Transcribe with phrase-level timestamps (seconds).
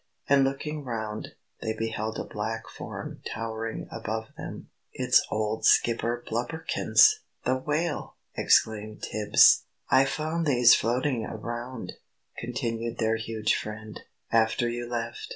[0.27, 4.71] And looking round, they beheld a black form towering above them.
[4.91, 9.65] "It's old Skipper Blubberkins the Whale!" exclaimed Tibbs.
[9.91, 11.93] "I found these floating around,"
[12.39, 14.01] continued their huge friend,
[14.31, 15.29] "after you left.